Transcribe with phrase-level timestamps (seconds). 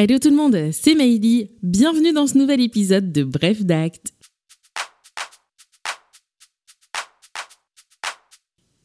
[0.00, 1.50] Hello tout le monde, c'est Maïli.
[1.60, 4.14] Bienvenue dans ce nouvel épisode de Bref d'acte.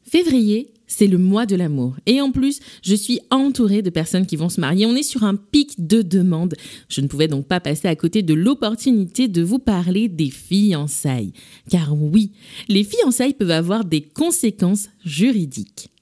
[0.02, 1.96] Février, c'est le mois de l'amour.
[2.08, 4.88] Et en plus, je suis entourée de personnes qui vont se marier.
[4.88, 6.56] On est sur un pic de demandes.
[6.90, 11.34] Je ne pouvais donc pas passer à côté de l'opportunité de vous parler des fiançailles.
[11.70, 12.32] Car oui,
[12.70, 15.93] les fiançailles peuvent avoir des conséquences juridiques.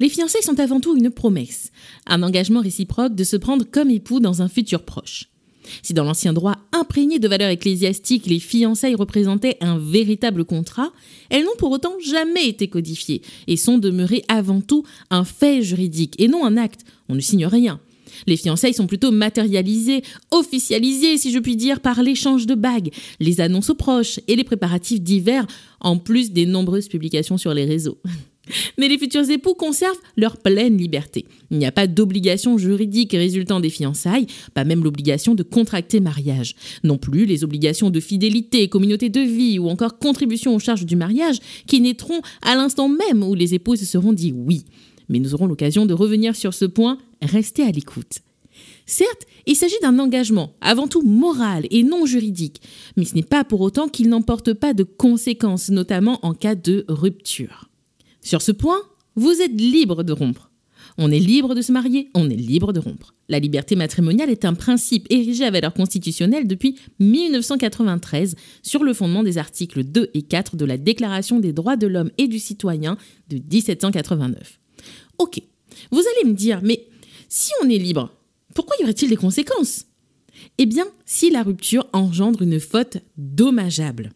[0.00, 1.70] Les fiançailles sont avant tout une promesse,
[2.06, 5.28] un engagement réciproque de se prendre comme époux dans un futur proche.
[5.82, 10.90] Si dans l'ancien droit imprégné de valeurs ecclésiastiques, les fiançailles représentaient un véritable contrat,
[11.28, 16.14] elles n'ont pour autant jamais été codifiées et sont demeurées avant tout un fait juridique
[16.18, 16.80] et non un acte.
[17.10, 17.78] On ne signe rien.
[18.26, 22.90] Les fiançailles sont plutôt matérialisées, officialisées, si je puis dire, par l'échange de bagues,
[23.20, 25.46] les annonces aux proches et les préparatifs divers,
[25.78, 27.98] en plus des nombreuses publications sur les réseaux.
[28.78, 31.26] Mais les futurs époux conservent leur pleine liberté.
[31.50, 36.54] Il n'y a pas d'obligation juridique résultant des fiançailles, pas même l'obligation de contracter mariage.
[36.84, 40.96] Non plus les obligations de fidélité, communauté de vie ou encore contribution aux charges du
[40.96, 44.64] mariage qui naîtront à l'instant même où les épouses se seront dit oui.
[45.08, 48.20] Mais nous aurons l'occasion de revenir sur ce point, restez à l'écoute.
[48.86, 52.60] Certes, il s'agit d'un engagement, avant tout moral et non juridique,
[52.96, 56.84] mais ce n'est pas pour autant qu'il n'emporte pas de conséquences, notamment en cas de
[56.88, 57.69] rupture.
[58.22, 58.80] Sur ce point,
[59.16, 60.50] vous êtes libre de rompre.
[60.98, 63.14] On est libre de se marier, on est libre de rompre.
[63.28, 69.22] La liberté matrimoniale est un principe érigé à valeur constitutionnelle depuis 1993 sur le fondement
[69.22, 72.96] des articles 2 et 4 de la Déclaration des droits de l'homme et du citoyen
[73.28, 74.58] de 1789.
[75.18, 75.40] Ok,
[75.90, 76.86] vous allez me dire, mais
[77.28, 78.12] si on est libre,
[78.54, 79.86] pourquoi y aurait-il des conséquences?
[80.58, 84.10] Eh bien, si la rupture engendre une faute dommageable.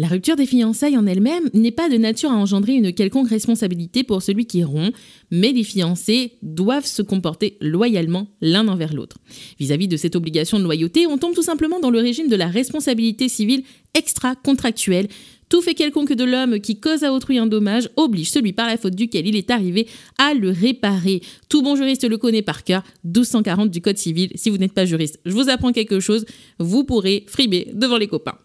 [0.00, 4.04] La rupture des fiançailles en elle-même n'est pas de nature à engendrer une quelconque responsabilité
[4.04, 4.94] pour celui qui rompt,
[5.32, 9.18] mais les fiancés doivent se comporter loyalement l'un envers l'autre.
[9.58, 12.46] Vis-à-vis de cette obligation de loyauté, on tombe tout simplement dans le régime de la
[12.46, 13.64] responsabilité civile
[13.94, 15.08] extra-contractuelle.
[15.48, 18.76] Tout fait quelconque de l'homme qui cause à autrui un dommage oblige celui par la
[18.76, 21.22] faute duquel il est arrivé à le réparer.
[21.48, 24.30] Tout bon juriste le connaît par cœur, 1240 du Code civil.
[24.36, 26.24] Si vous n'êtes pas juriste, je vous apprends quelque chose,
[26.60, 28.38] vous pourrez frimer devant les copains.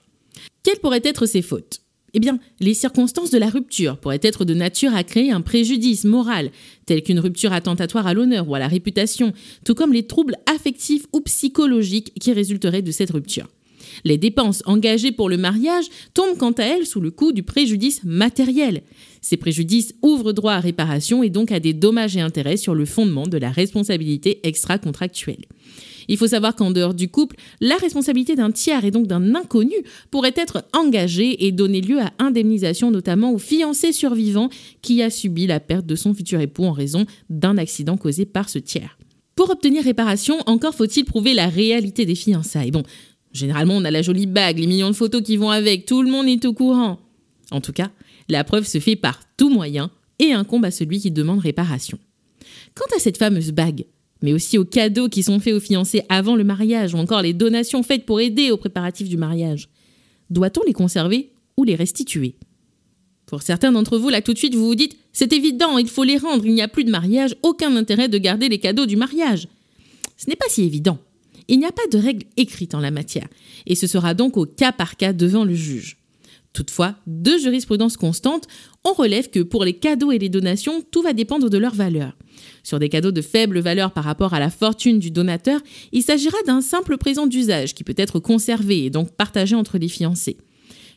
[0.64, 1.82] Quelles pourraient être ces fautes?
[2.14, 6.06] Eh bien, les circonstances de la rupture pourraient être de nature à créer un préjudice
[6.06, 6.52] moral,
[6.86, 9.34] tel qu'une rupture attentatoire à l'honneur ou à la réputation,
[9.66, 13.48] tout comme les troubles affectifs ou psychologiques qui résulteraient de cette rupture.
[14.06, 18.04] Les dépenses engagées pour le mariage tombent quant à elles sous le coup du préjudice
[18.04, 18.84] matériel.
[19.22, 22.86] Ces préjudices ouvrent droit à réparation et donc à des dommages et intérêts sur le
[22.86, 25.46] fondement de la responsabilité extra-contractuelle.
[26.08, 29.76] Il faut savoir qu'en dehors du couple, la responsabilité d'un tiers et donc d'un inconnu
[30.12, 34.50] pourrait être engagée et donner lieu à indemnisation notamment au fiancé survivant
[34.82, 38.50] qui a subi la perte de son futur époux en raison d'un accident causé par
[38.50, 38.98] ce tiers.
[39.36, 42.72] Pour obtenir réparation, encore faut-il prouver la réalité des fiançailles.
[42.72, 42.84] Bon,
[43.32, 46.12] généralement on a la jolie bague, les millions de photos qui vont avec, tout le
[46.12, 47.00] monde est au courant.
[47.52, 47.92] En tout cas,
[48.30, 51.98] la preuve se fait par tout moyen et incombe à celui qui demande réparation.
[52.76, 53.86] Quant à cette fameuse bague,
[54.24, 57.34] mais aussi aux cadeaux qui sont faits aux fiancés avant le mariage ou encore les
[57.34, 59.68] donations faites pour aider aux préparatifs du mariage.
[60.30, 62.38] Doit-on les conserver ou les restituer?
[63.26, 66.06] Pour certains d'entre vous, là tout de suite, vous vous dites c'est évident, il faut
[66.06, 68.96] les rendre, il n'y a plus de mariage, aucun intérêt de garder les cadeaux du
[68.96, 69.48] mariage.
[70.18, 70.98] Ce n'est pas si évident.
[71.50, 73.28] Il n'y a pas de règle écrite en la matière,
[73.66, 75.98] et ce sera donc au cas par cas devant le juge.
[76.54, 78.48] Toutefois, de jurisprudence constante,
[78.86, 82.16] on relève que pour les cadeaux et les donations, tout va dépendre de leur valeur.
[82.64, 85.60] Sur des cadeaux de faible valeur par rapport à la fortune du donateur,
[85.92, 89.90] il s'agira d'un simple présent d'usage qui peut être conservé et donc partagé entre les
[89.90, 90.38] fiancés.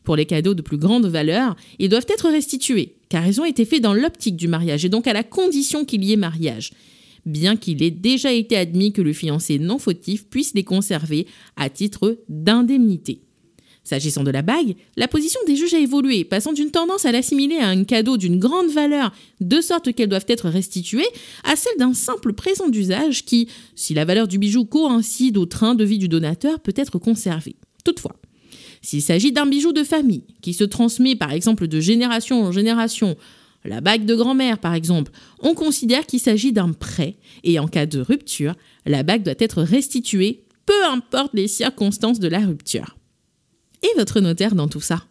[0.05, 3.65] Pour les cadeaux de plus grande valeur, ils doivent être restitués, car ils ont été
[3.65, 6.71] faits dans l'optique du mariage et donc à la condition qu'il y ait mariage,
[7.27, 11.69] bien qu'il ait déjà été admis que le fiancé non fautif puisse les conserver à
[11.69, 13.26] titre d'indemnité.
[13.87, 17.59] S'agissant de la bague, la position des juges a évolué, passant d'une tendance à l'assimiler
[17.59, 21.07] à un cadeau d'une grande valeur, de sorte qu'elles doivent être restituées,
[21.45, 23.47] à celle d'un simple présent d'usage qui,
[23.77, 27.55] si la valeur du bijou coïncide au train de vie du donateur, peut être conservée.
[27.85, 28.17] Toutefois,
[28.83, 33.17] s'il s'agit d'un bijou de famille, qui se transmet par exemple de génération en génération,
[33.65, 37.87] la bague de grand-mère par exemple, on considère qu'il s'agit d'un prêt, et en cas
[37.87, 42.96] de rupture, la bague doit être restituée, peu importe les circonstances de la rupture.
[43.97, 45.05] Votre notaire dans tout ça?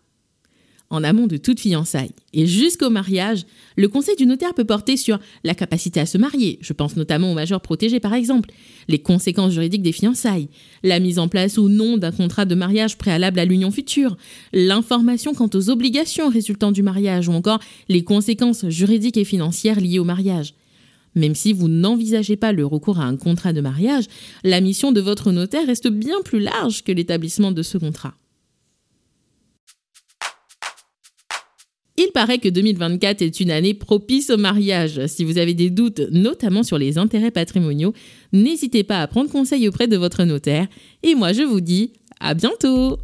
[0.92, 3.46] En amont de toute fiançaille et jusqu'au mariage,
[3.76, 7.32] le conseil du notaire peut porter sur la capacité à se marier, je pense notamment
[7.32, 8.52] aux majeurs protégés par exemple,
[8.88, 10.50] les conséquences juridiques des fiançailles,
[10.84, 14.16] la mise en place ou non d'un contrat de mariage préalable à l'union future,
[14.54, 17.60] l'information quant aux obligations résultant du mariage ou encore
[17.90, 20.54] les conséquences juridiques et financières liées au mariage.
[21.16, 24.06] Même si vous n'envisagez pas le recours à un contrat de mariage,
[24.44, 28.14] la mission de votre notaire reste bien plus large que l'établissement de ce contrat.
[32.16, 35.06] Paraît que 2024 est une année propice au mariage.
[35.08, 37.94] Si vous avez des doutes, notamment sur les intérêts patrimoniaux,
[38.32, 40.66] n'hésitez pas à prendre conseil auprès de votre notaire.
[41.04, 41.92] Et moi, je vous dis
[42.22, 43.00] à bientôt